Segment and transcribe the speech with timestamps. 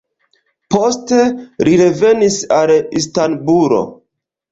[0.75, 1.19] Poste
[1.67, 3.83] li revenis al Istanbulo.